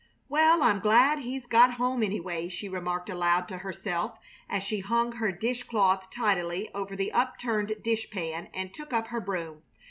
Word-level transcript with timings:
"Well, 0.27 0.63
I'm 0.63 0.79
glad 0.79 1.19
he's 1.19 1.45
got 1.45 1.75
home, 1.75 2.01
anyway," 2.01 2.49
she 2.49 2.67
remarked, 2.67 3.07
aloud, 3.07 3.47
to 3.49 3.57
herself 3.59 4.17
as 4.49 4.63
she 4.63 4.79
hung 4.79 5.11
her 5.17 5.31
dish 5.31 5.61
cloth 5.61 6.09
tidily 6.09 6.71
over 6.73 6.95
the 6.95 7.13
upturned 7.13 7.75
dish 7.83 8.09
pan 8.09 8.49
and 8.51 8.73
took 8.73 8.93
up 8.93 9.09
her 9.09 9.21
broom. 9.21 9.61